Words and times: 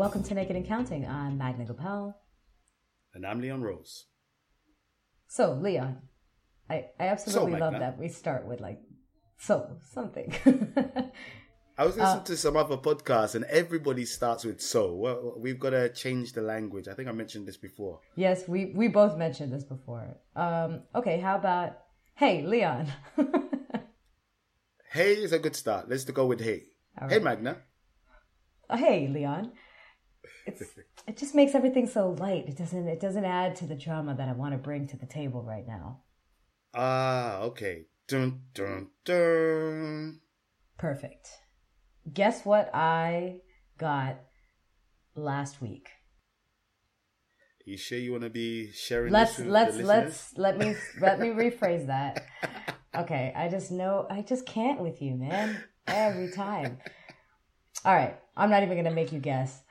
welcome 0.00 0.22
to 0.24 0.32
Naked 0.34 0.56
and 0.56 0.66
Counting. 0.66 1.06
I'm 1.06 1.36
Magna 1.36 1.66
Gopal. 1.66 2.16
And 3.12 3.26
I'm 3.26 3.38
Leon 3.38 3.60
Rose. 3.60 4.06
So, 5.28 5.52
Leon, 5.52 5.98
I, 6.70 6.86
I 6.98 7.08
absolutely 7.08 7.52
So, 7.52 7.58
love 7.58 7.72
Magna. 7.74 7.86
that 7.90 7.98
we 7.98 8.08
start 8.08 8.46
with 8.46 8.60
like, 8.62 8.80
so, 9.36 9.76
something. 9.92 10.32
I 11.76 11.84
was 11.84 11.98
Uh, 11.98 12.02
listening 12.04 12.24
to 12.24 12.36
some 12.38 12.56
other 12.56 12.78
podcasts 12.78 13.34
and 13.34 13.44
everybody 13.44 14.06
starts 14.06 14.42
with 14.46 14.62
so. 14.62 14.94
Well, 14.94 15.34
we've 15.36 15.60
got 15.60 15.70
to 15.70 15.90
change 15.92 16.32
the 16.32 16.40
language. 16.40 16.88
I 16.88 16.94
think 16.94 17.06
I 17.08 17.12
mentioned 17.12 17.46
this 17.46 17.58
before. 17.58 18.00
yes, 18.16 18.48
we, 18.48 18.72
we 18.74 18.88
both 18.88 19.18
mentioned 19.18 19.52
this 19.52 19.64
before. 19.64 20.16
Um, 20.34 20.82
okay, 20.94 21.20
how 21.20 21.36
about, 21.36 21.76
hey, 22.14 22.42
Leon. 22.46 22.86
Hey 24.92 25.12
is 25.12 25.30
a 25.32 25.38
good 25.38 25.54
start. 25.54 25.88
Let's 25.88 26.02
go 26.02 26.26
with 26.26 26.40
hey. 26.40 26.64
All 27.00 27.08
Hey. 27.08 27.20
Magna. 27.20 27.58
Uh, 28.68 28.76
hey, 28.76 29.06
Leon. 29.06 29.52
It 31.06 31.16
just 31.16 31.34
makes 31.34 31.54
everything 31.54 31.86
so 31.86 32.10
light. 32.10 32.46
It 32.48 32.56
doesn't, 32.56 32.88
it 32.88 33.00
doesn't 33.00 33.24
add 33.24 33.56
to 33.56 33.66
the 33.66 33.74
drama 33.74 34.14
that 34.14 34.28
I 34.28 34.32
want 34.32 34.52
to 34.52 34.58
bring 34.58 34.86
to 34.88 34.96
the 34.96 35.06
table 35.06 35.42
right 35.42 35.66
now. 35.66 36.00
Ah, 36.74 37.38
okay. 37.40 37.86
Dun, 38.08 38.42
dun, 38.54 38.88
dun. 39.04 40.20
Perfect. 40.78 41.28
Guess 42.12 42.44
what 42.44 42.70
I 42.74 43.40
got 43.78 44.20
last 45.14 45.60
week? 45.60 45.90
you 47.70 47.76
sure 47.76 47.98
you 47.98 48.10
want 48.10 48.24
to 48.24 48.30
be 48.30 48.72
sharing 48.72 49.12
let's 49.12 49.38
let's 49.38 49.76
let's 49.76 50.36
let 50.36 50.58
me 50.58 50.74
let 51.00 51.20
me 51.20 51.28
rephrase 51.28 51.86
that 51.86 52.26
okay 52.96 53.32
i 53.36 53.48
just 53.48 53.70
know 53.70 54.06
i 54.10 54.22
just 54.22 54.44
can't 54.46 54.80
with 54.80 55.00
you 55.00 55.14
man 55.14 55.56
every 55.86 56.30
time 56.32 56.78
all 57.84 57.94
right 57.94 58.18
i'm 58.36 58.50
not 58.50 58.62
even 58.62 58.76
gonna 58.76 58.90
make 58.94 59.12
you 59.12 59.20
guess 59.20 59.62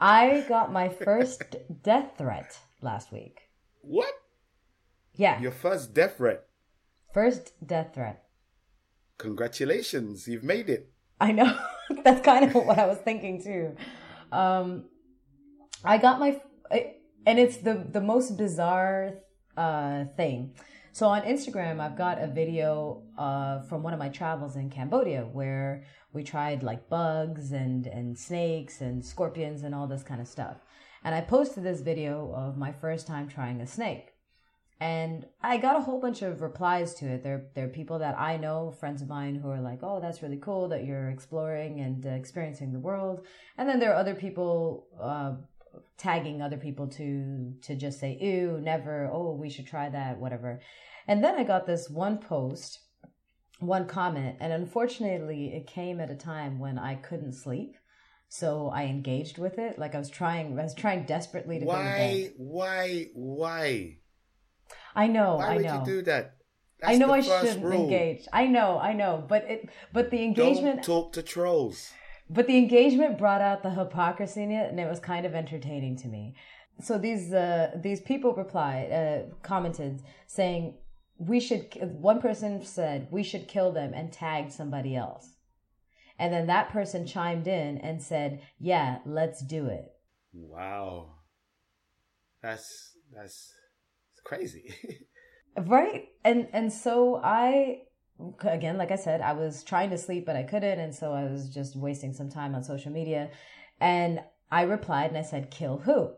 i 0.00 0.44
got 0.48 0.72
my 0.72 0.88
first 0.88 1.42
death 1.82 2.12
threat 2.18 2.58
last 2.82 3.12
week 3.12 3.36
What? 3.82 4.14
yeah 5.14 5.40
Your 5.40 5.52
first 5.52 5.92
death 5.94 6.16
threat. 6.16 6.44
first 7.12 7.52
death 7.66 7.94
threat 7.94 8.24
Congratulations. 9.18 10.26
You've 10.26 10.44
made 10.44 10.70
it. 10.70 10.88
I 11.20 11.32
know. 11.32 11.52
That's 12.04 12.22
kind 12.24 12.42
of 12.46 12.54
what 12.54 12.78
I 12.78 12.86
was 12.86 12.96
thinking 12.98 13.42
too. 13.42 13.76
Um, 14.32 14.84
I 15.84 15.98
got 15.98 16.18
my, 16.20 16.40
and 17.26 17.38
it's 17.38 17.58
the 17.58 17.74
the 17.96 18.00
most 18.00 18.38
bizarre 18.38 19.20
uh, 19.58 20.06
thing. 20.16 20.54
So 21.00 21.08
on 21.08 21.22
Instagram, 21.22 21.80
I've 21.80 21.96
got 21.96 22.20
a 22.20 22.26
video 22.26 23.04
uh, 23.16 23.62
from 23.62 23.82
one 23.82 23.94
of 23.94 23.98
my 23.98 24.10
travels 24.10 24.56
in 24.56 24.68
Cambodia 24.68 25.22
where 25.22 25.84
we 26.12 26.22
tried 26.22 26.62
like 26.62 26.90
bugs 26.90 27.52
and 27.52 27.86
and 27.86 28.18
snakes 28.18 28.82
and 28.82 29.02
scorpions 29.02 29.62
and 29.62 29.74
all 29.74 29.86
this 29.86 30.02
kind 30.02 30.20
of 30.20 30.28
stuff. 30.28 30.58
And 31.02 31.14
I 31.14 31.22
posted 31.22 31.64
this 31.64 31.80
video 31.80 32.34
of 32.36 32.58
my 32.58 32.70
first 32.70 33.06
time 33.06 33.28
trying 33.28 33.62
a 33.62 33.66
snake 33.66 34.12
and 34.78 35.24
I 35.42 35.56
got 35.56 35.76
a 35.76 35.80
whole 35.80 36.02
bunch 36.02 36.20
of 36.20 36.42
replies 36.42 36.92
to 36.96 37.06
it. 37.06 37.22
There, 37.22 37.46
there 37.54 37.64
are 37.64 37.78
people 37.80 37.98
that 38.00 38.18
I 38.18 38.36
know, 38.36 38.70
friends 38.70 39.00
of 39.00 39.08
mine, 39.08 39.36
who 39.36 39.48
are 39.48 39.62
like, 39.62 39.78
"Oh, 39.82 40.00
that's 40.00 40.22
really 40.22 40.36
cool 40.36 40.68
that 40.68 40.84
you're 40.84 41.08
exploring 41.08 41.80
and 41.80 42.04
uh, 42.04 42.10
experiencing 42.10 42.74
the 42.74 42.78
world." 42.78 43.26
And 43.56 43.66
then 43.66 43.80
there 43.80 43.92
are 43.92 44.02
other 44.04 44.14
people 44.14 44.86
uh, 45.00 45.32
tagging 46.00 46.40
other 46.40 46.56
people 46.56 46.88
to 46.88 47.52
to 47.62 47.76
just 47.76 48.00
say, 48.00 48.16
"Ew, 48.20 48.58
never." 48.60 49.08
Oh, 49.12 49.32
we 49.34 49.50
should 49.50 49.66
try 49.66 49.88
that, 49.90 50.18
whatever. 50.18 50.60
And 51.06 51.22
then 51.22 51.34
I 51.36 51.44
got 51.44 51.66
this 51.66 51.90
one 51.90 52.18
post, 52.18 52.80
one 53.58 53.86
comment, 53.86 54.36
and 54.40 54.52
unfortunately, 54.52 55.54
it 55.54 55.66
came 55.66 56.00
at 56.00 56.10
a 56.10 56.16
time 56.16 56.58
when 56.58 56.78
I 56.78 56.94
couldn't 56.94 57.32
sleep. 57.32 57.76
So 58.28 58.68
I 58.68 58.84
engaged 58.84 59.38
with 59.38 59.58
it. 59.58 59.78
Like 59.78 59.94
I 59.94 59.98
was 59.98 60.08
trying, 60.08 60.58
I 60.58 60.62
was 60.62 60.74
trying 60.74 61.04
desperately 61.04 61.58
to. 61.58 61.64
Why? 61.66 62.30
Why? 62.36 63.08
Why? 63.14 63.98
I 64.94 65.06
know, 65.08 65.36
Why 65.36 65.46
I 65.52 65.56
would 65.56 65.64
know. 65.64 65.78
you 65.80 65.84
do 65.84 66.02
that? 66.02 66.36
I 66.82 66.96
know 66.96 67.12
I 67.12 67.20
shouldn't 67.20 67.62
rule. 67.64 67.82
engage. 67.84 68.26
I 68.32 68.46
know, 68.46 68.78
I 68.78 68.92
know, 68.94 69.24
but 69.28 69.42
it, 69.44 69.68
but 69.92 70.10
the 70.10 70.22
engagement. 70.22 70.36
Don't 70.36 70.48
engagement, 70.56 70.84
talk 70.84 71.12
to 71.12 71.22
trolls. 71.22 71.92
But 72.32 72.46
the 72.46 72.56
engagement 72.56 73.18
brought 73.18 73.40
out 73.40 73.62
the 73.62 73.70
hypocrisy 73.70 74.42
in 74.42 74.52
it, 74.52 74.70
and 74.70 74.78
it 74.78 74.88
was 74.88 75.00
kind 75.00 75.26
of 75.26 75.34
entertaining 75.34 75.96
to 75.96 76.08
me. 76.08 76.34
So 76.80 76.96
these 76.96 77.32
uh, 77.32 77.72
these 77.76 78.00
people 78.00 78.34
replied, 78.34 78.92
uh, 78.92 79.34
commented 79.42 80.02
saying 80.26 80.74
we 81.18 81.40
should. 81.40 81.76
One 81.82 82.20
person 82.20 82.64
said 82.64 83.08
we 83.10 83.22
should 83.22 83.48
kill 83.48 83.72
them 83.72 83.92
and 83.92 84.12
tagged 84.12 84.52
somebody 84.52 84.96
else, 84.96 85.34
and 86.18 86.32
then 86.32 86.46
that 86.46 86.70
person 86.70 87.06
chimed 87.06 87.48
in 87.48 87.78
and 87.78 88.00
said, 88.00 88.40
"Yeah, 88.58 88.98
let's 89.04 89.42
do 89.42 89.66
it." 89.66 89.92
Wow. 90.32 91.16
That's 92.42 92.96
that's 93.12 93.52
crazy. 94.24 94.74
right 95.66 96.08
and 96.24 96.48
and 96.52 96.72
so 96.72 97.20
i 97.22 97.82
again 98.44 98.76
like 98.76 98.90
i 98.90 98.96
said 98.96 99.20
i 99.20 99.32
was 99.32 99.62
trying 99.64 99.90
to 99.90 99.98
sleep 99.98 100.26
but 100.26 100.36
i 100.36 100.42
couldn't 100.42 100.78
and 100.78 100.94
so 100.94 101.12
i 101.12 101.24
was 101.24 101.48
just 101.48 101.76
wasting 101.76 102.12
some 102.12 102.30
time 102.30 102.54
on 102.54 102.62
social 102.62 102.92
media. 102.92 103.30
And 103.80 104.20
i 104.50 104.62
replied 104.62 105.10
and 105.10 105.18
i 105.18 105.22
said 105.22 105.50
kill 105.50 105.78
who? 105.78 106.12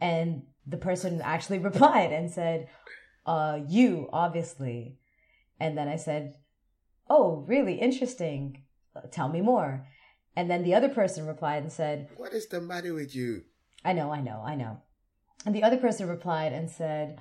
And 0.00 0.42
the 0.66 0.76
person 0.76 1.20
actually 1.22 1.58
replied 1.70 2.12
and 2.12 2.30
said 2.30 2.68
uh 3.26 3.60
you 3.68 4.08
obviously. 4.12 4.98
And 5.60 5.76
then 5.76 5.88
i 5.88 5.96
said 5.96 6.34
oh 7.08 7.44
really 7.46 7.74
interesting. 7.74 8.64
Tell 9.10 9.28
me 9.28 9.40
more. 9.40 9.86
And 10.34 10.50
then 10.50 10.62
the 10.62 10.74
other 10.74 10.88
person 10.88 11.26
replied 11.26 11.62
and 11.62 11.72
said 11.72 12.08
what 12.16 12.32
is 12.32 12.48
the 12.48 12.60
matter 12.60 12.94
with 12.94 13.14
you? 13.14 13.42
I 13.84 13.92
know, 13.92 14.12
I 14.12 14.20
know, 14.20 14.42
I 14.44 14.54
know. 14.54 14.80
And 15.44 15.54
the 15.54 15.64
other 15.64 15.76
person 15.76 16.08
replied 16.08 16.52
and 16.52 16.70
said, 16.70 17.20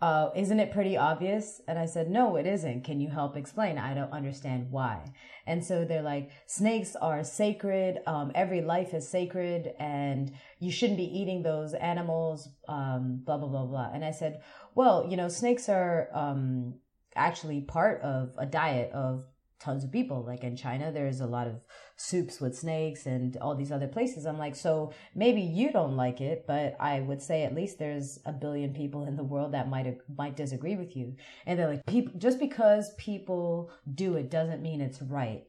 uh, 0.00 0.30
Isn't 0.34 0.60
it 0.60 0.72
pretty 0.72 0.96
obvious? 0.96 1.60
And 1.68 1.78
I 1.78 1.86
said, 1.86 2.10
No, 2.10 2.36
it 2.36 2.46
isn't. 2.46 2.84
Can 2.84 3.00
you 3.00 3.08
help 3.08 3.36
explain? 3.36 3.78
I 3.78 3.94
don't 3.94 4.12
understand 4.12 4.70
why. 4.70 5.12
And 5.46 5.64
so 5.64 5.84
they're 5.84 6.02
like, 6.02 6.30
Snakes 6.46 6.96
are 6.96 7.22
sacred. 7.22 7.98
Um, 8.06 8.32
every 8.34 8.62
life 8.62 8.94
is 8.94 9.08
sacred, 9.08 9.74
and 9.78 10.32
you 10.58 10.70
shouldn't 10.70 10.98
be 10.98 11.18
eating 11.18 11.42
those 11.42 11.74
animals, 11.74 12.48
um, 12.68 13.22
blah, 13.24 13.36
blah, 13.36 13.48
blah, 13.48 13.66
blah. 13.66 13.90
And 13.92 14.04
I 14.04 14.10
said, 14.12 14.40
Well, 14.74 15.06
you 15.08 15.16
know, 15.16 15.28
snakes 15.28 15.68
are 15.68 16.08
um, 16.14 16.74
actually 17.14 17.60
part 17.60 18.00
of 18.02 18.32
a 18.38 18.46
diet 18.46 18.92
of 18.92 19.24
tons 19.60 19.84
of 19.84 19.92
people. 19.92 20.24
Like 20.24 20.42
in 20.42 20.56
China, 20.56 20.90
there's 20.90 21.20
a 21.20 21.26
lot 21.26 21.46
of 21.46 21.60
soups 21.96 22.40
with 22.40 22.56
snakes 22.56 23.06
and 23.06 23.36
all 23.36 23.54
these 23.54 23.70
other 23.70 23.86
places. 23.86 24.26
I'm 24.26 24.38
like, 24.38 24.56
so 24.56 24.92
maybe 25.14 25.42
you 25.42 25.70
don't 25.70 25.96
like 25.96 26.20
it, 26.20 26.44
but 26.46 26.76
I 26.80 27.00
would 27.00 27.22
say 27.22 27.44
at 27.44 27.54
least 27.54 27.78
there's 27.78 28.18
a 28.24 28.32
billion 28.32 28.72
people 28.72 29.06
in 29.06 29.16
the 29.16 29.24
world 29.24 29.52
that 29.52 29.68
might 29.68 29.98
might 30.16 30.36
disagree 30.36 30.76
with 30.76 30.96
you. 30.96 31.14
And 31.46 31.58
they're 31.58 31.68
like, 31.68 31.86
people 31.86 32.14
just 32.18 32.40
because 32.40 32.94
people 32.98 33.70
do 33.94 34.16
it 34.16 34.30
doesn't 34.30 34.62
mean 34.62 34.80
it's 34.80 35.02
right. 35.02 35.42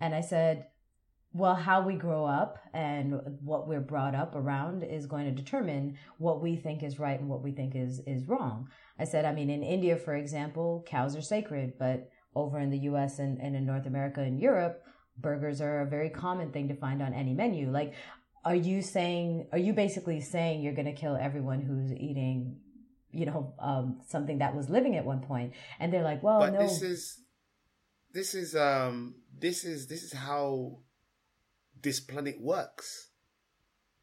And 0.00 0.14
I 0.14 0.20
said, 0.20 0.66
well, 1.32 1.54
how 1.54 1.82
we 1.82 1.94
grow 1.94 2.24
up 2.24 2.58
and 2.72 3.20
what 3.42 3.68
we're 3.68 3.80
brought 3.80 4.14
up 4.14 4.34
around 4.34 4.82
is 4.82 5.06
going 5.06 5.26
to 5.26 5.42
determine 5.42 5.98
what 6.16 6.40
we 6.40 6.56
think 6.56 6.82
is 6.82 6.98
right 6.98 7.20
and 7.20 7.28
what 7.28 7.42
we 7.42 7.52
think 7.52 7.74
is 7.74 8.00
is 8.06 8.26
wrong. 8.26 8.68
I 8.98 9.04
said, 9.04 9.24
I 9.24 9.32
mean, 9.32 9.50
in 9.50 9.62
India, 9.62 9.96
for 9.96 10.14
example, 10.14 10.84
cows 10.88 11.16
are 11.16 11.22
sacred, 11.22 11.74
but 11.78 12.08
over 12.38 12.58
in 12.58 12.70
the 12.70 12.78
U.S. 12.90 13.18
and, 13.18 13.38
and 13.40 13.56
in 13.56 13.66
North 13.66 13.86
America 13.86 14.20
and 14.20 14.40
Europe, 14.40 14.82
burgers 15.16 15.60
are 15.60 15.80
a 15.80 15.86
very 15.86 16.10
common 16.10 16.52
thing 16.52 16.68
to 16.68 16.74
find 16.74 17.02
on 17.02 17.12
any 17.12 17.34
menu. 17.34 17.70
Like, 17.70 17.94
are 18.44 18.54
you 18.54 18.82
saying, 18.82 19.48
are 19.52 19.58
you 19.58 19.72
basically 19.72 20.20
saying 20.20 20.62
you're 20.62 20.74
going 20.74 20.86
to 20.86 20.92
kill 20.92 21.16
everyone 21.16 21.60
who's 21.60 21.92
eating, 21.92 22.60
you 23.10 23.26
know, 23.26 23.54
um, 23.58 24.00
something 24.06 24.38
that 24.38 24.54
was 24.54 24.70
living 24.70 24.96
at 24.96 25.04
one 25.04 25.20
point? 25.20 25.52
And 25.80 25.92
they're 25.92 26.04
like, 26.04 26.22
well, 26.22 26.40
but 26.40 26.54
no. 26.54 26.60
this 26.60 26.82
is 26.82 27.20
this 28.14 28.34
is 28.34 28.56
um 28.56 29.16
this 29.38 29.64
is 29.64 29.86
this 29.88 30.02
is 30.02 30.12
how 30.12 30.78
this 31.82 32.00
planet 32.00 32.40
works. 32.40 33.10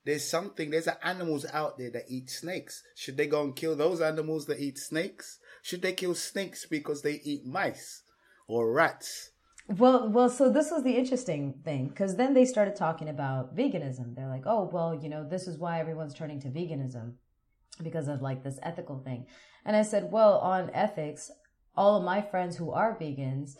There's 0.05 0.23
something, 0.23 0.69
there's 0.69 0.87
animals 1.01 1.47
out 1.51 1.79
there 1.79 1.89
that 1.89 2.03
eat 2.07 2.29
snakes. 2.29 2.83
Should 2.95 3.17
they 3.17 3.25
go 3.25 3.41
and 3.41 3.55
kill 3.55 3.75
those 3.75 4.01
animals 4.01 4.45
that 4.45 4.59
eat 4.59 4.77
snakes? 4.77 5.39
Should 5.63 5.81
they 5.81 5.93
kill 5.93 6.13
snakes 6.13 6.67
because 6.67 7.01
they 7.01 7.19
eat 7.23 7.43
mice 7.43 8.03
or 8.47 8.71
rats? 8.71 9.31
Well, 9.67 10.09
well, 10.09 10.29
so 10.29 10.49
this 10.49 10.69
was 10.69 10.83
the 10.83 10.95
interesting 10.95 11.55
thing 11.63 11.87
because 11.87 12.15
then 12.15 12.33
they 12.33 12.45
started 12.45 12.75
talking 12.75 13.09
about 13.09 13.55
veganism. 13.55 14.15
They're 14.15 14.29
like, 14.29 14.43
oh, 14.45 14.69
well, 14.71 14.93
you 14.93 15.09
know, 15.09 15.27
this 15.27 15.47
is 15.47 15.57
why 15.57 15.79
everyone's 15.79 16.13
turning 16.13 16.39
to 16.41 16.49
veganism 16.49 17.13
because 17.81 18.07
of 18.07 18.21
like 18.21 18.43
this 18.43 18.59
ethical 18.61 18.99
thing. 18.99 19.25
And 19.65 19.75
I 19.75 19.81
said, 19.81 20.11
well, 20.11 20.37
on 20.37 20.69
ethics, 20.73 21.31
all 21.75 21.97
of 21.97 22.03
my 22.03 22.21
friends 22.21 22.55
who 22.55 22.71
are 22.71 22.97
vegans 22.97 23.55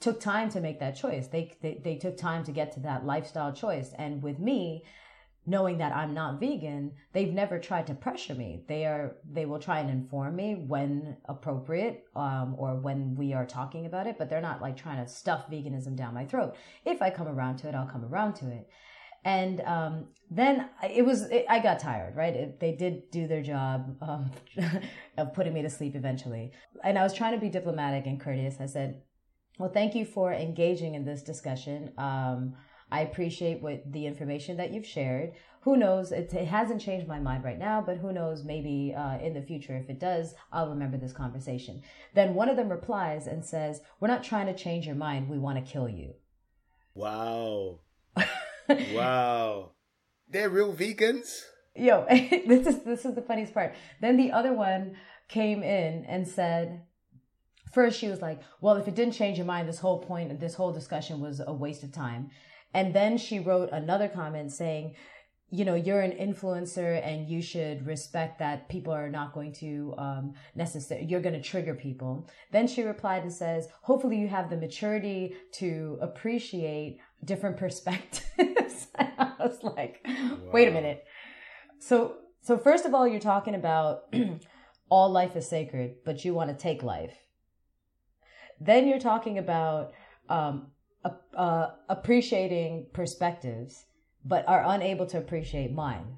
took 0.00 0.20
time 0.20 0.50
to 0.50 0.60
make 0.60 0.78
that 0.80 0.96
choice. 0.96 1.26
They, 1.26 1.56
they, 1.62 1.80
they 1.82 1.96
took 1.96 2.16
time 2.16 2.44
to 2.44 2.52
get 2.52 2.72
to 2.72 2.80
that 2.80 3.04
lifestyle 3.04 3.52
choice. 3.52 3.92
And 3.98 4.22
with 4.22 4.38
me, 4.38 4.84
knowing 5.46 5.78
that 5.78 5.94
I'm 5.94 6.14
not 6.14 6.40
vegan, 6.40 6.92
they've 7.12 7.32
never 7.32 7.58
tried 7.58 7.86
to 7.88 7.94
pressure 7.94 8.34
me. 8.34 8.64
They 8.66 8.84
are 8.86 9.16
they 9.30 9.44
will 9.44 9.58
try 9.58 9.80
and 9.80 9.90
inform 9.90 10.36
me 10.36 10.54
when 10.54 11.16
appropriate 11.26 12.04
um, 12.16 12.54
or 12.58 12.76
when 12.76 13.14
we 13.14 13.34
are 13.34 13.46
talking 13.46 13.86
about 13.86 14.06
it, 14.06 14.16
but 14.18 14.30
they're 14.30 14.40
not 14.40 14.62
like 14.62 14.76
trying 14.76 15.04
to 15.04 15.10
stuff 15.10 15.50
veganism 15.50 15.96
down 15.96 16.14
my 16.14 16.24
throat. 16.24 16.56
If 16.84 17.02
I 17.02 17.10
come 17.10 17.28
around 17.28 17.58
to 17.58 17.68
it, 17.68 17.74
I'll 17.74 17.86
come 17.86 18.04
around 18.04 18.34
to 18.36 18.50
it. 18.50 18.68
And 19.26 19.60
um, 19.62 20.08
then 20.30 20.68
it 20.82 21.04
was 21.04 21.22
it, 21.22 21.46
I 21.48 21.58
got 21.58 21.78
tired, 21.78 22.14
right? 22.14 22.34
It, 22.34 22.60
they 22.60 22.72
did 22.72 23.10
do 23.10 23.26
their 23.26 23.42
job 23.42 23.96
um, 24.02 24.30
of 25.18 25.32
putting 25.34 25.54
me 25.54 25.62
to 25.62 25.70
sleep 25.70 25.94
eventually, 25.94 26.52
and 26.82 26.98
I 26.98 27.02
was 27.02 27.14
trying 27.14 27.34
to 27.34 27.40
be 27.40 27.48
diplomatic 27.48 28.06
and 28.06 28.20
courteous. 28.20 28.56
I 28.60 28.66
said, 28.66 29.02
"Well, 29.58 29.70
thank 29.70 29.94
you 29.94 30.04
for 30.04 30.32
engaging 30.32 30.94
in 30.94 31.04
this 31.04 31.22
discussion." 31.22 31.92
I 32.90 33.00
appreciate 33.00 33.62
what 33.62 33.90
the 33.90 34.06
information 34.06 34.56
that 34.56 34.72
you've 34.72 34.86
shared. 34.86 35.32
Who 35.62 35.76
knows? 35.76 36.12
It, 36.12 36.32
it 36.34 36.46
hasn't 36.46 36.82
changed 36.82 37.08
my 37.08 37.18
mind 37.18 37.42
right 37.42 37.58
now, 37.58 37.80
but 37.80 37.96
who 37.96 38.12
knows? 38.12 38.44
Maybe 38.44 38.94
uh, 38.96 39.18
in 39.18 39.32
the 39.32 39.42
future, 39.42 39.76
if 39.76 39.88
it 39.88 39.98
does, 39.98 40.34
I'll 40.52 40.68
remember 40.68 40.98
this 40.98 41.12
conversation. 41.12 41.82
Then 42.14 42.34
one 42.34 42.48
of 42.48 42.56
them 42.56 42.68
replies 42.68 43.26
and 43.26 43.44
says, 43.44 43.80
"We're 43.98 44.08
not 44.08 44.22
trying 44.22 44.46
to 44.46 44.54
change 44.54 44.86
your 44.86 44.94
mind. 44.94 45.28
We 45.28 45.38
want 45.38 45.64
to 45.64 45.72
kill 45.72 45.88
you." 45.88 46.14
Wow. 46.94 47.80
wow. 48.68 49.70
They're 50.28 50.50
real 50.50 50.74
vegans. 50.74 51.42
Yo, 51.74 52.06
this 52.10 52.66
is 52.66 52.82
this 52.84 53.04
is 53.04 53.14
the 53.14 53.22
funniest 53.22 53.54
part. 53.54 53.74
Then 54.00 54.16
the 54.16 54.32
other 54.32 54.52
one 54.52 54.96
came 55.28 55.62
in 55.62 56.04
and 56.04 56.28
said, 56.28 56.82
first 57.72 57.98
she 57.98 58.08
was 58.08 58.22
like, 58.22 58.40
"Well, 58.60 58.76
if 58.76 58.86
it 58.86 58.94
didn't 58.94 59.14
change 59.14 59.38
your 59.38 59.46
mind, 59.46 59.68
this 59.68 59.80
whole 59.80 59.98
point, 59.98 60.38
this 60.40 60.54
whole 60.54 60.72
discussion 60.72 61.20
was 61.20 61.40
a 61.44 61.52
waste 61.52 61.82
of 61.82 61.92
time." 61.92 62.30
And 62.74 62.92
then 62.92 63.16
she 63.16 63.38
wrote 63.38 63.70
another 63.72 64.08
comment 64.08 64.52
saying, 64.52 64.96
you 65.50 65.64
know, 65.64 65.76
you're 65.76 66.00
an 66.00 66.10
influencer 66.10 67.00
and 67.06 67.28
you 67.28 67.40
should 67.40 67.86
respect 67.86 68.40
that 68.40 68.68
people 68.68 68.92
are 68.92 69.08
not 69.08 69.32
going 69.32 69.52
to 69.52 69.94
um, 69.96 70.34
necessarily, 70.56 71.06
you're 71.06 71.20
going 71.20 71.34
to 71.34 71.40
trigger 71.40 71.74
people. 71.74 72.28
Then 72.50 72.66
she 72.66 72.82
replied 72.82 73.22
and 73.22 73.32
says, 73.32 73.68
hopefully 73.82 74.18
you 74.18 74.26
have 74.26 74.50
the 74.50 74.56
maturity 74.56 75.36
to 75.52 75.96
appreciate 76.00 76.98
different 77.24 77.56
perspectives. 77.64 78.88
I 78.98 79.32
was 79.38 79.62
like, 79.62 80.00
wow. 80.04 80.38
wait 80.52 80.66
a 80.66 80.72
minute. 80.72 81.04
So, 81.78 82.16
so 82.42 82.58
first 82.58 82.84
of 82.84 82.92
all, 82.92 83.06
you're 83.06 83.20
talking 83.20 83.54
about 83.54 84.12
all 84.88 85.10
life 85.10 85.36
is 85.36 85.48
sacred, 85.48 85.96
but 86.04 86.24
you 86.24 86.34
want 86.34 86.50
to 86.50 86.56
take 86.56 86.82
life. 86.82 87.16
Then 88.60 88.88
you're 88.88 88.98
talking 88.98 89.38
about 89.38 89.92
um, 90.28 90.72
uh, 91.36 91.70
appreciating 91.88 92.86
perspectives, 92.92 93.86
but 94.24 94.46
are 94.48 94.64
unable 94.66 95.06
to 95.06 95.18
appreciate 95.18 95.72
mine. 95.72 96.16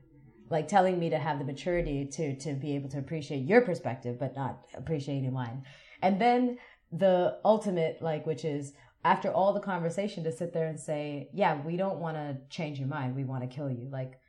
Like 0.49 0.69
telling 0.69 0.99
me 0.99 1.11
to 1.11 1.19
have 1.19 1.39
the 1.39 1.45
maturity 1.45 2.07
to 2.13 2.37
to 2.37 2.55
be 2.55 2.77
able 2.77 2.89
to 2.91 2.99
appreciate 2.99 3.45
your 3.45 3.63
perspective, 3.63 4.19
but 4.19 4.37
not 4.37 4.65
appreciating 4.75 5.33
mine. 5.33 5.65
And 6.03 6.21
then 6.21 6.59
the 6.93 7.39
ultimate, 7.45 8.01
like, 8.01 8.27
which 8.27 8.45
is 8.45 8.73
after 9.05 9.31
all 9.31 9.53
the 9.53 9.61
conversation, 9.61 10.23
to 10.25 10.33
sit 10.33 10.53
there 10.53 10.69
and 10.69 10.79
say, 10.79 11.31
"Yeah, 11.33 11.61
we 11.65 11.77
don't 11.77 11.99
want 11.99 12.17
to 12.17 12.39
change 12.49 12.79
your 12.79 12.89
mind. 12.89 13.17
We 13.17 13.25
want 13.25 13.43
to 13.43 13.49
kill 13.49 13.71
you." 13.71 13.89
Like, 13.91 14.21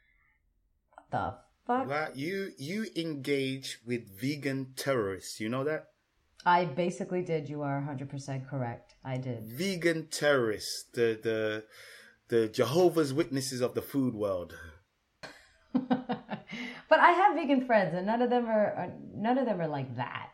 what 0.93 1.11
the 1.11 1.35
fuck? 1.67 1.87
Well, 1.87 2.09
you 2.15 2.51
you 2.57 2.87
engage 2.95 3.79
with 3.85 4.19
vegan 4.19 4.73
terrorists. 4.75 5.39
You 5.39 5.49
know 5.49 5.63
that? 5.65 5.87
I 6.45 6.65
basically 6.65 7.23
did. 7.23 7.49
You 7.49 7.61
are 7.61 7.81
100% 7.81 8.49
correct. 8.49 8.95
I 9.03 9.17
did. 9.17 9.45
Vegan 9.45 10.07
terrorists, 10.07 10.85
the 10.93 11.19
the 11.21 11.63
the 12.29 12.47
Jehovah's 12.47 13.13
Witnesses 13.13 13.61
of 13.61 13.73
the 13.73 13.81
food 13.81 14.13
world. 14.13 14.53
but 15.73 16.99
I 16.99 17.11
have 17.11 17.35
vegan 17.35 17.65
friends, 17.65 17.93
and 17.95 18.05
none 18.05 18.21
of 18.21 18.29
them 18.29 18.45
are, 18.47 18.73
are 18.73 18.93
none 19.13 19.37
of 19.37 19.45
them 19.45 19.61
are 19.61 19.67
like 19.67 19.95
that. 19.97 20.31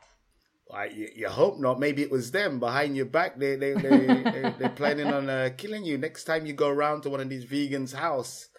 I, 0.73 0.85
you, 0.85 1.09
you, 1.15 1.29
hope 1.29 1.59
not. 1.59 1.79
Maybe 1.79 2.01
it 2.01 2.09
was 2.09 2.31
them 2.31 2.59
behind 2.59 2.95
your 2.95 3.05
back. 3.05 3.37
They 3.37 3.55
they 3.55 3.73
they, 3.73 3.81
they 4.07 4.53
they're 4.57 4.69
planning 4.69 5.07
on 5.07 5.29
uh, 5.29 5.49
killing 5.57 5.83
you 5.83 5.97
next 5.97 6.23
time 6.23 6.45
you 6.45 6.53
go 6.53 6.69
around 6.69 7.01
to 7.01 7.09
one 7.09 7.19
of 7.19 7.29
these 7.29 7.45
vegans' 7.45 7.93
house. 7.93 8.49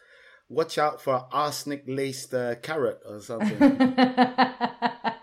Watch 0.48 0.76
out 0.78 1.00
for 1.00 1.26
arsenic 1.32 1.84
laced 1.86 2.34
uh, 2.34 2.56
carrot 2.56 3.00
or 3.06 3.20
something. 3.20 3.58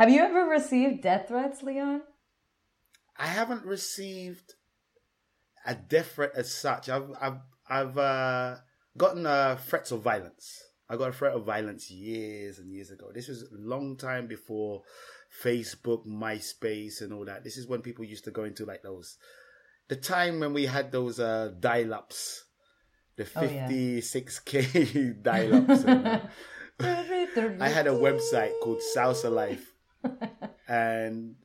Have 0.00 0.08
you 0.08 0.22
ever 0.22 0.46
received 0.46 1.02
death 1.02 1.28
threats, 1.28 1.62
Leon? 1.62 2.00
I 3.18 3.26
haven't 3.26 3.66
received 3.66 4.54
a 5.66 5.74
death 5.74 6.12
threat 6.12 6.32
as 6.34 6.50
such. 6.54 6.88
I've 6.88 7.10
I've 7.20 7.40
I've 7.68 7.98
uh, 7.98 8.56
gotten 8.96 9.26
uh, 9.26 9.56
threats 9.56 9.90
of 9.90 10.00
violence. 10.00 10.58
I 10.88 10.96
got 10.96 11.10
a 11.10 11.12
threat 11.12 11.34
of 11.34 11.44
violence 11.44 11.90
years 11.90 12.58
and 12.58 12.72
years 12.72 12.90
ago. 12.90 13.10
This 13.12 13.28
was 13.28 13.42
a 13.42 13.48
long 13.58 13.98
time 13.98 14.26
before 14.26 14.84
Facebook, 15.44 16.06
MySpace, 16.06 17.02
and 17.02 17.12
all 17.12 17.26
that. 17.26 17.44
This 17.44 17.58
is 17.58 17.66
when 17.66 17.82
people 17.82 18.06
used 18.06 18.24
to 18.24 18.30
go 18.30 18.44
into 18.44 18.64
like 18.64 18.82
those, 18.82 19.18
the 19.88 19.96
time 19.96 20.40
when 20.40 20.54
we 20.54 20.64
had 20.64 20.92
those 20.92 21.20
uh, 21.20 21.50
dial-ups, 21.60 22.46
the 23.16 23.24
56k 23.24 24.54
oh, 24.74 24.98
yeah. 24.98 25.12
dial-ups. 25.22 25.84
uh, 25.84 26.26
I 27.60 27.68
had 27.68 27.86
a 27.86 27.90
website 27.90 28.58
called 28.62 28.80
Salsa 28.96 29.30
Life 29.30 29.69
and 30.68 31.36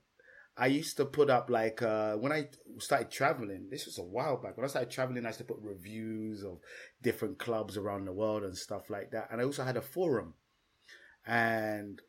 I 0.57 0.67
used 0.67 0.97
to 0.97 1.05
put 1.05 1.29
up 1.29 1.49
like 1.49 1.81
uh, 1.81 2.15
when 2.15 2.31
I 2.31 2.49
started 2.79 3.11
traveling. 3.11 3.67
This 3.69 3.85
was 3.85 3.97
a 3.97 4.03
while 4.03 4.37
back. 4.37 4.57
When 4.57 4.65
I 4.65 4.69
started 4.69 4.91
traveling, 4.91 5.25
I 5.25 5.29
used 5.29 5.39
to 5.39 5.45
put 5.45 5.57
reviews 5.61 6.43
of 6.43 6.59
different 7.01 7.39
clubs 7.39 7.77
around 7.77 8.05
the 8.05 8.13
world 8.13 8.43
and 8.43 8.57
stuff 8.57 8.89
like 8.89 9.11
that. 9.11 9.27
And 9.31 9.41
I 9.41 9.43
also 9.43 9.63
had 9.63 9.77
a 9.77 9.81
forum, 9.81 10.33
and 11.25 12.01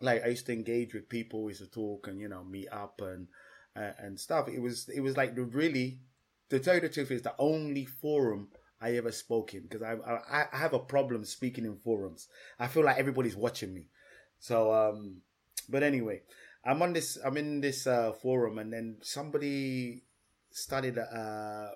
like 0.00 0.24
I 0.24 0.28
used 0.28 0.46
to 0.46 0.52
engage 0.52 0.94
with 0.94 1.08
people. 1.08 1.48
Used 1.48 1.62
to 1.62 1.70
talk 1.70 2.08
and 2.08 2.20
you 2.20 2.28
know 2.28 2.44
meet 2.44 2.68
up 2.70 3.00
and 3.00 3.28
uh, 3.76 3.92
and 3.98 4.18
stuff. 4.18 4.48
It 4.48 4.60
was 4.60 4.88
it 4.94 5.00
was 5.00 5.16
like 5.16 5.34
the 5.34 5.44
really, 5.44 6.00
to 6.50 6.58
tell 6.58 6.74
you 6.74 6.80
the 6.80 6.88
truth, 6.88 7.10
is 7.10 7.22
the 7.22 7.34
only 7.38 7.84
forum 7.84 8.48
I 8.80 8.96
ever 8.96 9.12
spoke 9.12 9.54
in 9.54 9.62
because 9.62 9.82
I, 9.82 9.94
I 9.94 10.46
I 10.52 10.56
have 10.56 10.74
a 10.74 10.78
problem 10.78 11.24
speaking 11.24 11.64
in 11.64 11.76
forums. 11.76 12.28
I 12.58 12.66
feel 12.66 12.84
like 12.84 12.98
everybody's 12.98 13.36
watching 13.36 13.72
me. 13.72 13.88
So 14.38 14.72
um 14.72 15.22
but 15.68 15.82
anyway, 15.82 16.22
I'm 16.64 16.82
on 16.82 16.92
this. 16.92 17.18
I'm 17.24 17.36
in 17.36 17.60
this 17.60 17.86
uh, 17.86 18.12
forum, 18.12 18.58
and 18.58 18.72
then 18.72 18.96
somebody 19.02 20.02
started 20.50 20.98
uh, 20.98 21.68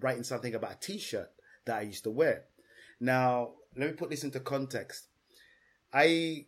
writing 0.00 0.22
something 0.22 0.54
about 0.54 0.72
a 0.72 0.78
T-shirt 0.80 1.30
that 1.64 1.78
I 1.78 1.82
used 1.82 2.04
to 2.04 2.10
wear. 2.10 2.44
Now, 3.00 3.54
let 3.76 3.90
me 3.90 3.96
put 3.96 4.10
this 4.10 4.24
into 4.24 4.40
context. 4.40 5.06
I 5.92 6.46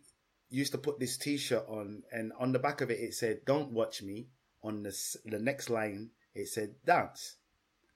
used 0.49 0.71
to 0.71 0.77
put 0.77 0.99
this 0.99 1.17
T-shirt 1.17 1.65
on, 1.67 2.03
and 2.11 2.31
on 2.39 2.51
the 2.51 2.59
back 2.59 2.81
of 2.81 2.89
it, 2.91 2.99
it 2.99 3.13
said 3.13 3.45
"Don't 3.45 3.71
watch 3.71 4.01
me." 4.01 4.27
On 4.63 4.83
the 4.83 4.95
the 5.25 5.39
next 5.39 5.69
line, 5.69 6.11
it 6.33 6.47
said 6.47 6.75
"Dance." 6.85 7.37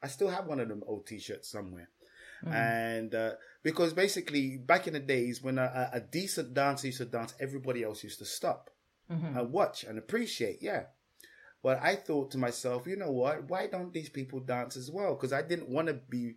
I 0.04 0.08
still 0.08 0.30
have 0.30 0.46
one 0.46 0.60
of 0.60 0.68
them 0.68 0.84
old 0.86 1.08
T-shirts 1.08 1.50
somewhere. 1.50 1.90
Mm. 2.44 2.54
And 2.54 3.16
uh, 3.16 3.32
because 3.64 3.94
basically, 3.94 4.58
back 4.58 4.88
in 4.88 4.94
the 4.94 5.00
days 5.00 5.42
when 5.42 5.58
a, 5.58 5.90
a, 5.94 6.00
decent 6.00 6.54
dancer 6.54 6.88
used 6.88 7.00
to 7.00 7.06
dance, 7.06 7.34
everybody 7.40 7.84
else 7.84 8.04
used 8.04 8.20
to 8.20 8.25
stop 8.25 8.70
mm-hmm. 9.12 9.38
and 9.38 9.52
watch 9.52 9.84
and 9.84 9.98
appreciate. 9.98 10.60
Yeah. 10.62 10.84
But 11.64 11.82
I 11.82 11.96
thought 11.96 12.30
to 12.32 12.38
myself, 12.38 12.86
you 12.86 12.96
know 12.96 13.12
what? 13.12 13.50
Why 13.50 13.68
don't 13.68 13.92
these 13.92 14.10
people 14.10 14.40
dance 14.40 14.78
as 14.78 14.92
well? 14.92 15.16
Because 15.16 15.34
I 15.34 15.42
didn't 15.42 15.70
want 15.70 15.88
to 15.88 15.96
be, 15.96 16.36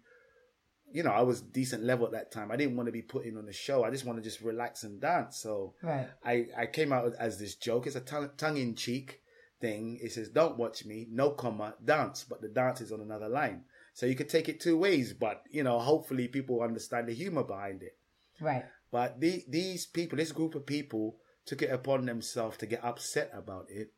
you 0.90 1.02
know, 1.02 1.10
I 1.10 1.20
was 1.20 1.42
decent 1.42 1.84
level 1.84 2.06
at 2.06 2.12
that 2.12 2.32
time. 2.32 2.50
I 2.50 2.56
didn't 2.56 2.76
want 2.76 2.86
to 2.86 2.92
be 2.92 3.02
put 3.02 3.26
in 3.26 3.36
on 3.36 3.44
the 3.44 3.52
show. 3.52 3.84
I 3.84 3.90
just 3.90 4.06
want 4.06 4.18
to 4.18 4.24
just 4.24 4.40
relax 4.40 4.84
and 4.84 4.98
dance. 4.98 5.38
So 5.38 5.74
right. 5.82 6.08
I, 6.24 6.46
I 6.56 6.64
came 6.64 6.94
out 6.94 7.12
as 7.18 7.38
this 7.38 7.56
joke. 7.56 7.86
It's 7.86 7.96
a 7.96 8.00
tongue 8.00 8.56
in 8.56 8.74
cheek 8.74 9.20
thing. 9.60 9.98
It 10.02 10.12
says, 10.12 10.30
don't 10.30 10.56
watch 10.56 10.86
me, 10.86 11.06
no 11.10 11.32
comma, 11.32 11.74
dance. 11.84 12.24
But 12.26 12.40
the 12.40 12.48
dance 12.48 12.80
is 12.80 12.90
on 12.90 13.02
another 13.02 13.28
line. 13.28 13.64
So 13.92 14.06
you 14.06 14.14
could 14.14 14.30
take 14.30 14.48
it 14.48 14.60
two 14.60 14.78
ways. 14.78 15.12
But, 15.12 15.42
you 15.50 15.62
know, 15.62 15.78
hopefully 15.78 16.28
people 16.28 16.62
understand 16.62 17.06
the 17.06 17.14
humor 17.14 17.44
behind 17.44 17.82
it. 17.82 17.98
Right. 18.40 18.64
But 18.90 19.20
the, 19.20 19.44
these 19.46 19.84
people, 19.84 20.16
this 20.16 20.32
group 20.32 20.54
of 20.54 20.64
people, 20.64 21.16
took 21.48 21.62
it 21.62 21.70
upon 21.70 22.04
themselves 22.04 22.58
to 22.58 22.66
get 22.66 22.84
upset 22.84 23.30
about 23.32 23.66
it 23.70 23.88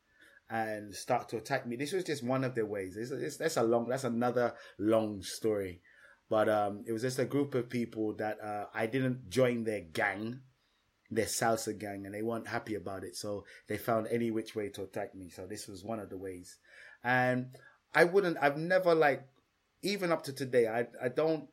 and 0.49 0.95
start 0.95 1.29
to 1.29 1.37
attack 1.37 1.67
me. 1.67 1.77
This 1.77 1.93
was 1.93 2.05
just 2.05 2.25
one 2.25 2.45
of 2.45 2.55
their 2.55 2.67
ways. 2.67 2.97
It's, 2.97 3.11
it's, 3.11 3.37
that's 3.37 3.57
a 3.57 3.63
long, 3.63 3.89
that's 3.89 4.05
another 4.05 4.55
long 4.79 5.23
story. 5.23 5.81
But 6.29 6.49
um, 6.49 6.85
it 6.87 6.93
was 6.93 7.03
just 7.03 7.19
a 7.19 7.25
group 7.25 7.55
of 7.57 7.69
people 7.69 8.15
that 8.15 8.41
uh, 8.41 8.67
I 8.73 8.87
didn't 8.87 9.29
join 9.29 9.65
their 9.65 9.81
gang, 9.81 10.41
their 11.11 11.27
salsa 11.27 11.77
gang, 11.77 12.07
and 12.07 12.15
they 12.15 12.23
weren't 12.23 12.47
happy 12.47 12.77
about 12.77 13.03
it. 13.03 13.17
So 13.17 13.45
they 13.69 13.77
found 13.77 14.07
any 14.09 14.31
which 14.31 14.55
way 14.55 14.69
to 14.71 14.83
attack 14.83 15.15
me. 15.15 15.29
So 15.29 15.47
this 15.47 15.67
was 15.67 15.85
one 15.85 15.99
of 15.99 16.09
the 16.09 16.19
ways. 16.19 16.57
And 17.03 17.57
I 17.95 18.05
wouldn't, 18.05 18.39
I've 18.41 18.59
never 18.59 18.95
like, 18.95 19.25
even 19.83 20.13
up 20.13 20.23
to 20.25 20.33
today, 20.33 20.69
I, 20.69 20.87
I 21.03 21.09
don't 21.09 21.49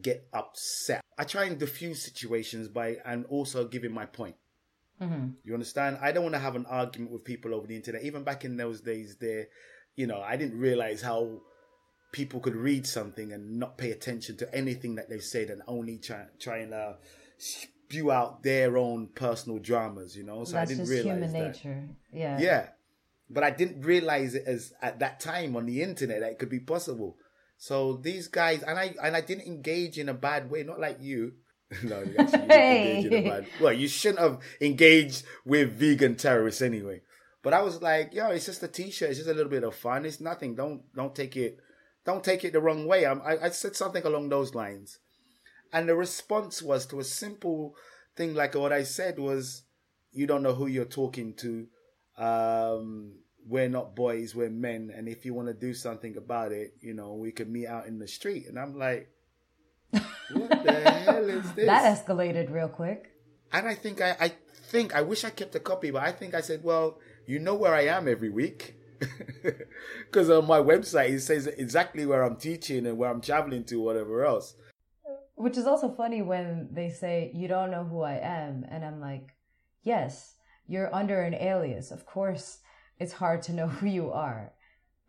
get 0.00 0.28
upset. 0.32 1.00
I 1.18 1.24
try 1.24 1.44
and 1.44 1.58
diffuse 1.58 2.04
situations 2.04 2.68
by, 2.68 2.98
and 3.04 3.26
also 3.26 3.66
giving 3.66 3.92
my 3.92 4.06
point. 4.06 4.36
Mm-hmm. 5.02 5.28
You 5.44 5.54
understand? 5.54 5.98
I 6.00 6.12
don't 6.12 6.22
want 6.22 6.34
to 6.34 6.40
have 6.40 6.56
an 6.56 6.66
argument 6.66 7.10
with 7.12 7.24
people 7.24 7.54
over 7.54 7.66
the 7.66 7.76
internet. 7.76 8.02
Even 8.04 8.22
back 8.22 8.44
in 8.44 8.56
those 8.56 8.80
days, 8.80 9.16
there, 9.20 9.48
you 9.96 10.06
know, 10.06 10.20
I 10.20 10.36
didn't 10.36 10.58
realize 10.58 11.02
how 11.02 11.40
people 12.12 12.40
could 12.40 12.54
read 12.54 12.86
something 12.86 13.32
and 13.32 13.58
not 13.58 13.78
pay 13.78 13.90
attention 13.90 14.36
to 14.36 14.54
anything 14.54 14.94
that 14.96 15.08
they've 15.08 15.22
said 15.22 15.48
and 15.48 15.62
only 15.66 15.98
try 15.98 16.26
trying 16.38 16.70
to 16.70 16.96
spew 17.38 18.10
out 18.10 18.42
their 18.42 18.76
own 18.76 19.08
personal 19.14 19.58
dramas, 19.58 20.16
you 20.16 20.22
know. 20.22 20.44
So 20.44 20.52
That's 20.52 20.70
I 20.70 20.74
didn't 20.74 20.88
realize 20.88 21.04
human 21.04 21.32
that. 21.32 21.46
nature. 21.48 21.88
Yeah. 22.12 22.38
Yeah. 22.38 22.66
But 23.28 23.44
I 23.44 23.50
didn't 23.50 23.82
realize 23.82 24.34
it 24.34 24.44
as 24.46 24.74
at 24.82 24.98
that 24.98 25.20
time 25.20 25.56
on 25.56 25.66
the 25.66 25.82
internet 25.82 26.20
that 26.20 26.32
it 26.32 26.38
could 26.38 26.50
be 26.50 26.60
possible. 26.60 27.16
So 27.56 27.96
these 27.96 28.28
guys 28.28 28.62
and 28.62 28.78
I 28.78 28.94
and 29.02 29.16
I 29.16 29.20
didn't 29.20 29.46
engage 29.46 29.98
in 29.98 30.08
a 30.08 30.14
bad 30.14 30.50
way, 30.50 30.62
not 30.62 30.80
like 30.80 30.98
you. 31.00 31.34
no, 31.84 32.02
you 32.02 32.14
actually 32.18 32.38
didn't 32.38 32.52
engage 32.52 33.06
in 33.06 33.14
a 33.14 33.28
bad 33.28 33.46
Well, 33.60 33.72
you 33.72 33.88
shouldn't 33.88 34.20
have 34.20 34.40
engaged 34.60 35.24
with 35.44 35.72
vegan 35.72 36.16
terrorists 36.16 36.62
anyway. 36.62 37.02
But 37.42 37.54
I 37.54 37.62
was 37.62 37.82
like, 37.82 38.14
yo, 38.14 38.28
it's 38.30 38.46
just 38.46 38.62
a 38.62 38.68
t-shirt. 38.68 39.10
It's 39.10 39.18
just 39.18 39.30
a 39.30 39.34
little 39.34 39.50
bit 39.50 39.64
of 39.64 39.74
fun. 39.74 40.04
It's 40.04 40.20
nothing. 40.20 40.54
Don't 40.54 40.82
don't 40.94 41.14
take 41.14 41.36
it 41.36 41.58
don't 42.04 42.24
take 42.24 42.44
it 42.44 42.52
the 42.52 42.60
wrong 42.60 42.86
way. 42.86 43.06
I'm, 43.06 43.22
I, 43.22 43.38
I 43.44 43.48
said 43.50 43.76
something 43.76 44.04
along 44.04 44.28
those 44.28 44.54
lines. 44.54 44.98
And 45.72 45.88
the 45.88 45.94
response 45.94 46.60
was 46.60 46.86
to 46.86 47.00
a 47.00 47.04
simple 47.04 47.74
thing 48.16 48.34
like 48.34 48.54
what 48.54 48.72
I 48.72 48.82
said 48.82 49.18
was, 49.18 49.62
you 50.12 50.26
don't 50.26 50.42
know 50.42 50.54
who 50.54 50.66
you're 50.66 50.84
talking 50.84 51.34
to. 51.34 51.66
Um, 52.18 53.14
we're 53.46 53.68
not 53.68 53.96
boys, 53.96 54.34
we're 54.34 54.50
men. 54.50 54.92
And 54.94 55.08
if 55.08 55.24
you 55.24 55.32
want 55.32 55.48
to 55.48 55.54
do 55.54 55.72
something 55.72 56.16
about 56.16 56.52
it, 56.52 56.74
you 56.80 56.92
know, 56.92 57.14
we 57.14 57.32
could 57.32 57.48
meet 57.48 57.66
out 57.66 57.86
in 57.86 57.98
the 57.98 58.08
street. 58.08 58.46
And 58.48 58.58
I'm 58.58 58.76
like, 58.76 59.08
what 60.34 60.64
the 60.64 60.72
hell 60.72 61.28
is 61.28 61.52
this? 61.56 61.66
That 61.66 62.06
escalated 62.06 62.52
real 62.52 62.68
quick. 62.68 63.12
And 63.52 63.66
I 63.66 63.74
think 63.74 64.00
I, 64.00 64.16
I 64.20 64.32
think 64.70 64.94
I 64.94 65.02
wish 65.02 65.24
I 65.24 65.30
kept 65.30 65.54
a 65.54 65.60
copy, 65.60 65.90
but 65.90 66.02
I 66.02 66.12
think 66.12 66.34
I 66.34 66.40
said, 66.40 66.64
well, 66.64 66.98
you 67.26 67.38
know 67.38 67.54
where 67.54 67.74
I 67.74 67.82
am 67.82 68.08
every 68.08 68.30
week. 68.30 68.76
Because 70.04 70.30
on 70.30 70.46
my 70.46 70.58
website 70.58 71.10
it 71.10 71.20
says 71.20 71.46
exactly 71.46 72.06
where 72.06 72.22
I'm 72.22 72.36
teaching 72.36 72.86
and 72.86 72.98
where 72.98 73.10
I'm 73.10 73.20
traveling 73.20 73.64
to, 73.64 73.80
whatever 73.80 74.24
else. 74.24 74.54
Which 75.34 75.56
is 75.56 75.66
also 75.66 75.90
funny 75.90 76.22
when 76.22 76.68
they 76.70 76.90
say, 76.90 77.32
You 77.34 77.48
don't 77.48 77.70
know 77.70 77.84
who 77.84 78.02
I 78.02 78.14
am. 78.14 78.64
And 78.68 78.84
I'm 78.84 79.00
like, 79.00 79.34
Yes, 79.82 80.34
you're 80.68 80.94
under 80.94 81.22
an 81.22 81.34
alias. 81.34 81.90
Of 81.90 82.06
course, 82.06 82.58
it's 82.98 83.14
hard 83.14 83.42
to 83.44 83.52
know 83.52 83.66
who 83.66 83.86
you 83.86 84.12
are. 84.12 84.52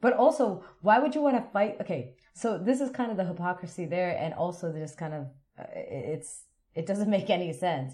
But 0.03 0.17
also, 0.17 0.65
why 0.81 1.00
would 1.00 1.15
you 1.15 1.22
want 1.22 1.38
to 1.38 1.51
fight? 1.53 1.77
Okay, 1.79 2.15
so 2.33 2.57
this 2.57 2.81
is 2.81 2.89
kind 2.91 3.10
of 3.10 3.15
the 3.15 3.24
hypocrisy 3.24 3.86
there, 3.86 4.17
and 4.19 4.33
also 4.33 4.74
just 4.74 4.98
kind 4.98 5.13
of 5.13 5.24
uh, 5.57 5.63
it's 5.74 6.43
it 6.75 6.86
doesn't 6.86 7.10
make 7.17 7.29
any 7.29 7.53
sense. 7.53 7.93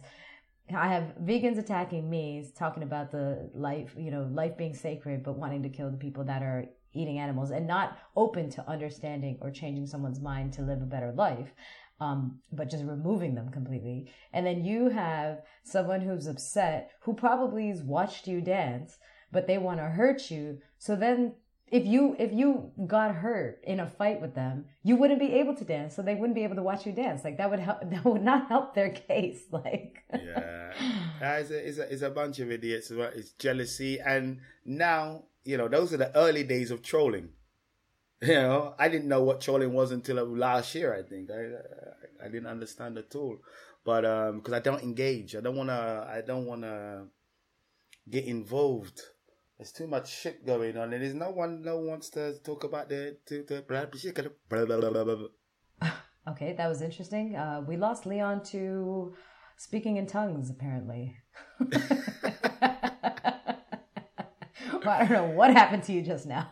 I 0.75 0.87
have 0.87 1.13
vegans 1.23 1.59
attacking 1.59 2.09
me, 2.09 2.51
talking 2.57 2.81
about 2.81 3.11
the 3.11 3.51
life, 3.53 3.93
you 3.95 4.09
know, 4.09 4.27
life 4.31 4.57
being 4.57 4.73
sacred, 4.73 5.23
but 5.23 5.37
wanting 5.37 5.61
to 5.61 5.69
kill 5.69 5.91
the 5.91 5.97
people 5.97 6.23
that 6.23 6.41
are 6.41 6.65
eating 6.93 7.19
animals 7.19 7.51
and 7.51 7.67
not 7.67 7.99
open 8.15 8.49
to 8.51 8.67
understanding 8.67 9.37
or 9.41 9.51
changing 9.51 9.85
someone's 9.85 10.19
mind 10.19 10.53
to 10.53 10.63
live 10.63 10.81
a 10.81 10.85
better 10.95 11.11
life, 11.11 11.53
um, 11.99 12.39
but 12.51 12.71
just 12.71 12.85
removing 12.85 13.35
them 13.35 13.51
completely. 13.51 14.11
And 14.33 14.47
then 14.47 14.65
you 14.65 14.89
have 14.89 15.43
someone 15.63 16.01
who's 16.01 16.25
upset, 16.25 16.89
who 17.01 17.13
probably 17.13 17.67
has 17.67 17.83
watched 17.83 18.27
you 18.27 18.41
dance, 18.41 18.97
but 19.31 19.45
they 19.45 19.59
want 19.59 19.79
to 19.79 19.85
hurt 19.85 20.31
you. 20.31 20.59
So 20.79 20.95
then 20.95 21.33
if 21.71 21.85
you 21.85 22.15
if 22.19 22.31
you 22.33 22.71
got 22.87 23.13
hurt 23.15 23.61
in 23.63 23.79
a 23.79 23.87
fight 23.87 24.21
with 24.21 24.35
them, 24.35 24.65
you 24.83 24.95
wouldn't 24.95 25.19
be 25.19 25.33
able 25.33 25.55
to 25.55 25.63
dance, 25.63 25.95
so 25.95 26.01
they 26.01 26.15
wouldn't 26.15 26.35
be 26.35 26.43
able 26.43 26.55
to 26.55 26.63
watch 26.63 26.85
you 26.85 26.91
dance. 26.91 27.23
Like 27.23 27.37
that 27.37 27.49
would 27.49 27.59
help. 27.59 27.79
That 27.89 28.05
would 28.05 28.23
not 28.23 28.47
help 28.47 28.73
their 28.75 28.89
case. 28.89 29.41
Like 29.51 30.03
Yeah, 31.21 31.37
it's, 31.37 31.51
a, 31.51 31.67
it's, 31.67 31.77
a, 31.77 31.93
it's 31.93 32.01
a 32.01 32.09
bunch 32.09 32.39
of 32.39 32.51
idiots. 32.51 32.91
Well, 32.91 33.11
It's 33.13 33.31
jealousy, 33.31 33.99
and 33.99 34.39
now 34.65 35.23
you 35.43 35.57
know 35.57 35.67
those 35.67 35.93
are 35.93 35.97
the 35.97 36.15
early 36.15 36.43
days 36.43 36.71
of 36.71 36.81
trolling. 36.81 37.29
You 38.21 38.33
know, 38.33 38.75
I 38.77 38.89
didn't 38.89 39.07
know 39.07 39.23
what 39.23 39.39
trolling 39.39 39.71
was 39.71 39.91
until 39.91 40.21
last 40.25 40.75
year. 40.75 40.93
I 40.93 41.03
think 41.03 41.31
I 41.31 41.41
I, 42.23 42.25
I 42.25 42.27
didn't 42.27 42.47
understand 42.47 42.97
at 42.97 43.15
all, 43.15 43.37
but 43.85 44.03
um, 44.03 44.37
because 44.37 44.53
I 44.53 44.59
don't 44.59 44.83
engage, 44.83 45.37
I 45.37 45.41
don't 45.41 45.55
wanna, 45.55 46.05
I 46.13 46.21
don't 46.21 46.45
wanna 46.45 47.05
get 48.09 48.25
involved. 48.25 49.01
There's 49.59 49.73
too 49.73 49.87
much 49.87 50.09
shit 50.09 50.45
going 50.45 50.77
on, 50.77 50.93
and 50.93 51.03
there's 51.03 51.13
no 51.13 51.31
one, 51.31 51.61
no 51.61 51.75
one 51.75 51.87
wants 51.87 52.09
to 52.11 52.39
talk 52.39 52.63
about 52.63 52.87
the 52.87 53.17
to 53.25 53.43
the 53.43 53.61
blah 53.67 54.65
blah 54.65 54.79
blah 54.79 54.89
blah 54.89 55.03
blah. 55.03 55.15
blah. 55.15 55.91
okay, 56.29 56.53
that 56.53 56.69
was 56.69 56.81
interesting. 56.81 57.35
Uh, 57.35 57.61
we 57.67 57.75
lost 57.75 58.05
Leon 58.05 58.41
to 58.45 59.13
speaking 59.57 59.97
in 59.97 60.07
tongues, 60.07 60.49
apparently. 60.49 61.17
well, 61.59 61.71
I 64.85 64.99
don't 64.99 65.11
know 65.11 65.31
what 65.35 65.51
happened 65.51 65.83
to 65.83 65.91
you 65.91 66.03
just 66.03 66.25
now. 66.25 66.47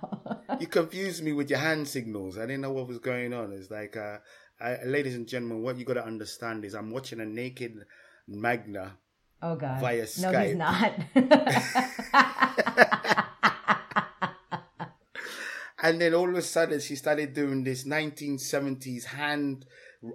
you 0.60 0.68
confused 0.68 1.24
me 1.24 1.32
with 1.32 1.50
your 1.50 1.60
hand 1.60 1.88
signals. 1.88 2.38
I 2.38 2.42
didn't 2.42 2.60
know 2.60 2.74
what 2.74 2.90
was 2.90 3.00
going 3.00 3.34
on. 3.34 3.54
It's 3.54 3.72
like, 3.72 3.96
uh, 3.96 4.18
I, 4.60 4.84
ladies 4.84 5.16
and 5.16 5.26
gentlemen, 5.26 5.62
what 5.62 5.78
you 5.78 5.86
got 5.86 5.94
to 5.94 6.06
understand 6.06 6.66
is 6.66 6.76
I'm 6.76 6.92
watching 6.92 7.22
a 7.22 7.26
naked 7.26 7.86
Magna. 8.28 8.98
Oh 9.42 9.56
God, 9.56 9.82
Via 9.82 10.06
no, 10.20 10.40
he's 10.40 10.56
not. 10.56 10.94
And 15.80 16.02
then 16.02 16.14
all 16.14 16.28
of 16.28 16.36
a 16.36 16.42
sudden, 16.42 16.80
she 16.80 16.96
started 16.96 17.34
doing 17.34 17.64
this 17.64 17.86
1970s 17.86 19.06
hand 19.06 19.66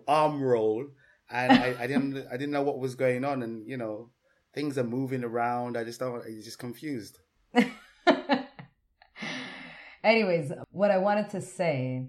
arm 0.08 0.42
roll, 0.42 0.86
and 1.30 1.52
I, 1.52 1.76
I 1.78 1.86
didn't, 1.86 2.26
I 2.30 2.32
didn't 2.32 2.50
know 2.50 2.62
what 2.62 2.80
was 2.80 2.96
going 2.96 3.24
on. 3.24 3.42
And 3.42 3.66
you 3.68 3.76
know, 3.76 4.10
things 4.54 4.76
are 4.76 4.84
moving 4.84 5.22
around. 5.22 5.76
I 5.76 5.84
just 5.84 6.00
don't, 6.00 6.24
I'm 6.24 6.42
just 6.42 6.58
confused. 6.58 7.20
Anyways, 10.04 10.52
what 10.72 10.90
I 10.90 10.98
wanted 10.98 11.30
to 11.30 11.40
say 11.40 12.08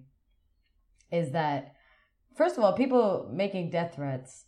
is 1.11 1.31
that, 1.33 1.75
first 2.35 2.57
of 2.57 2.63
all, 2.63 2.73
people 2.73 3.29
making 3.31 3.69
death 3.69 3.93
threats, 3.95 4.45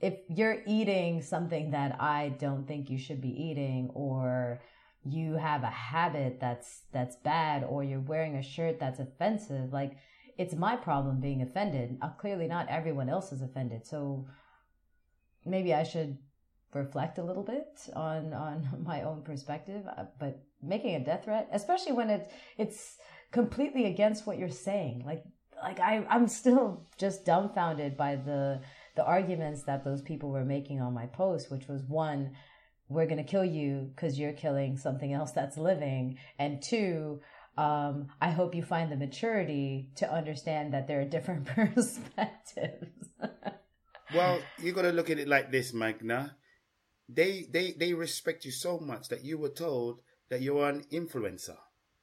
if 0.00 0.14
you're 0.28 0.62
eating 0.66 1.22
something 1.22 1.70
that 1.70 2.00
I 2.00 2.34
don't 2.38 2.66
think 2.66 2.90
you 2.90 2.98
should 2.98 3.20
be 3.20 3.30
eating, 3.30 3.90
or 3.94 4.60
you 5.04 5.34
have 5.34 5.62
a 5.62 5.70
habit 5.70 6.38
that's 6.40 6.82
that's 6.92 7.16
bad, 7.16 7.64
or 7.64 7.82
you're 7.82 8.00
wearing 8.00 8.36
a 8.36 8.42
shirt 8.42 8.78
that's 8.78 9.00
offensive, 9.00 9.72
like 9.72 9.96
it's 10.38 10.54
my 10.54 10.76
problem 10.76 11.20
being 11.20 11.42
offended. 11.42 11.96
Uh, 12.02 12.10
clearly, 12.10 12.46
not 12.46 12.68
everyone 12.68 13.08
else 13.08 13.32
is 13.32 13.42
offended, 13.42 13.86
so 13.86 14.26
maybe 15.44 15.72
I 15.72 15.82
should 15.82 16.18
reflect 16.74 17.18
a 17.18 17.24
little 17.24 17.42
bit 17.42 17.88
on 17.94 18.32
on 18.32 18.84
my 18.84 19.02
own 19.02 19.22
perspective 19.22 19.82
uh, 19.96 20.04
but 20.18 20.42
making 20.62 20.94
a 20.94 21.04
death 21.04 21.24
threat 21.24 21.48
especially 21.52 21.92
when 21.92 22.10
it's 22.10 22.28
it's 22.58 22.96
completely 23.30 23.86
against 23.86 24.26
what 24.26 24.38
you're 24.38 24.48
saying 24.48 25.02
like 25.06 25.24
like 25.62 25.80
I 25.80 26.04
I'm 26.08 26.28
still 26.28 26.86
just 26.98 27.24
dumbfounded 27.24 27.96
by 27.96 28.16
the 28.16 28.60
the 28.96 29.04
arguments 29.04 29.62
that 29.64 29.84
those 29.84 30.02
people 30.02 30.30
were 30.30 30.44
making 30.44 30.80
on 30.80 30.92
my 30.92 31.06
post 31.06 31.50
which 31.50 31.68
was 31.68 31.82
one 31.82 32.32
we're 32.88 33.06
going 33.06 33.16
to 33.16 33.24
kill 33.24 33.44
you 33.44 33.90
cuz 33.96 34.18
you're 34.18 34.32
killing 34.32 34.76
something 34.76 35.12
else 35.12 35.32
that's 35.32 35.56
living 35.56 36.18
and 36.38 36.62
two 36.62 37.20
um, 37.58 38.08
I 38.20 38.30
hope 38.30 38.54
you 38.54 38.62
find 38.62 38.92
the 38.92 38.96
maturity 38.96 39.88
to 39.96 40.12
understand 40.12 40.74
that 40.74 40.86
there 40.86 41.00
are 41.00 41.06
different 41.06 41.46
perspectives. 41.56 43.08
Well, 44.14 44.40
you 44.62 44.72
got 44.72 44.82
to 44.82 44.92
look 44.92 45.10
at 45.10 45.18
it 45.18 45.28
like 45.28 45.50
this, 45.50 45.72
Magna. 45.72 46.36
They 47.08 47.46
they 47.50 47.72
they 47.72 47.94
respect 47.94 48.44
you 48.44 48.50
so 48.50 48.78
much 48.78 49.08
that 49.08 49.24
you 49.24 49.38
were 49.38 49.48
told 49.50 50.00
that 50.28 50.42
you're 50.42 50.68
an 50.68 50.84
influencer. 50.92 51.56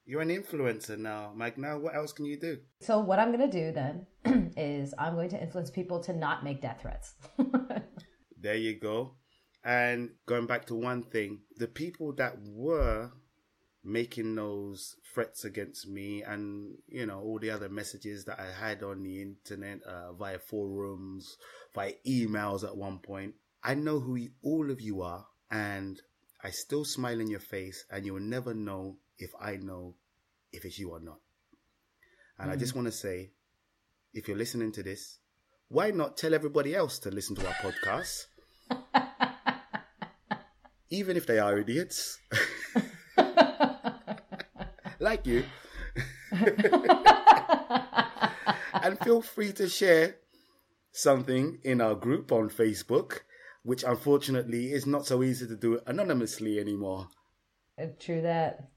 You're 0.05 0.21
an 0.21 0.29
influencer 0.29 0.97
now, 0.97 1.31
Mike. 1.35 1.57
Now, 1.57 1.79
What 1.79 1.95
else 1.95 2.11
can 2.11 2.25
you 2.25 2.37
do? 2.39 2.57
So 2.81 2.99
what 2.99 3.19
I'm 3.19 3.35
going 3.35 3.49
to 3.49 3.57
do 3.57 3.71
then 3.71 4.05
is 4.57 4.93
I'm 4.97 5.15
going 5.15 5.29
to 5.29 5.41
influence 5.41 5.69
people 5.69 6.01
to 6.01 6.13
not 6.13 6.43
make 6.43 6.61
death 6.61 6.81
threats. 6.81 7.15
There 8.43 8.55
you 8.55 8.77
go. 8.77 9.15
And 9.63 10.09
going 10.25 10.47
back 10.47 10.65
to 10.65 10.75
one 10.75 11.03
thing, 11.03 11.39
the 11.55 11.67
people 11.67 12.13
that 12.15 12.33
were 12.45 13.11
making 13.85 14.35
those 14.35 14.97
threats 15.13 15.45
against 15.45 15.87
me 15.87 16.23
and 16.23 16.75
you 16.87 17.05
know 17.05 17.21
all 17.21 17.39
the 17.39 17.49
other 17.49 17.69
messages 17.69 18.25
that 18.25 18.39
I 18.39 18.51
had 18.51 18.83
on 18.83 19.03
the 19.03 19.21
internet 19.21 19.81
uh, 19.83 20.11
via 20.11 20.39
forums, 20.39 21.37
via 21.73 21.93
emails 22.05 22.65
at 22.65 22.75
one 22.75 22.99
point, 22.99 23.35
I 23.63 23.75
know 23.75 24.01
who 24.01 24.17
all 24.43 24.69
of 24.69 24.81
you 24.81 25.01
are, 25.01 25.25
and 25.49 26.01
I 26.43 26.49
still 26.49 26.83
smile 26.83 27.21
in 27.21 27.29
your 27.29 27.39
face, 27.39 27.85
and 27.89 28.05
you'll 28.05 28.19
never 28.19 28.53
know 28.53 28.97
if 29.23 29.31
I 29.39 29.55
know 29.55 29.95
if 30.51 30.65
it's 30.65 30.77
you 30.77 30.91
or 30.91 30.99
not. 30.99 31.19
And 32.37 32.51
I 32.51 32.55
mm. 32.55 32.59
just 32.59 32.75
want 32.75 32.87
to 32.87 32.91
say, 32.91 33.31
if 34.13 34.27
you're 34.27 34.37
listening 34.37 34.71
to 34.73 34.83
this, 34.83 35.19
why 35.69 35.91
not 35.91 36.17
tell 36.17 36.33
everybody 36.33 36.75
else 36.75 36.99
to 36.99 37.09
listen 37.09 37.37
to 37.37 37.47
our 37.47 37.55
podcast? 37.55 38.25
Even 40.89 41.15
if 41.17 41.25
they 41.25 41.39
are 41.39 41.57
idiots, 41.57 42.19
like 44.99 45.25
you. 45.25 45.45
and 48.83 48.99
feel 49.03 49.21
free 49.21 49.51
to 49.53 49.67
share 49.67 50.17
something 50.91 51.57
in 51.63 51.81
our 51.81 51.95
group 51.95 52.31
on 52.31 52.49
Facebook, 52.49 53.21
which 53.63 53.83
unfortunately 53.83 54.71
is 54.71 54.85
not 54.85 55.07
so 55.07 55.23
easy 55.23 55.47
to 55.47 55.55
do 55.55 55.79
anonymously 55.87 56.59
anymore. 56.59 57.07
Uh, 57.81 57.87
true 57.99 58.21
that. 58.21 58.72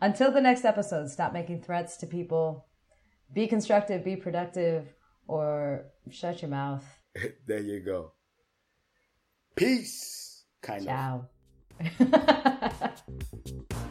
Until 0.00 0.30
the 0.30 0.40
next 0.40 0.64
episode, 0.64 1.10
stop 1.10 1.32
making 1.32 1.62
threats 1.62 1.96
to 1.98 2.06
people 2.06 2.66
be 3.32 3.46
constructive, 3.46 4.04
be 4.04 4.16
productive, 4.16 4.86
or 5.26 5.86
shut 6.10 6.40
your 6.42 6.50
mouth. 6.50 6.84
there 7.46 7.60
you 7.60 7.80
go. 7.80 8.12
Peace. 9.56 10.44
Kind 10.62 10.84
Ciao. 10.84 11.26
of. 12.00 13.78